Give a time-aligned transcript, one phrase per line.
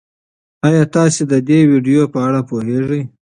[0.67, 3.01] ایا تاسي د دې ویډیو په اړه پوهېږئ؟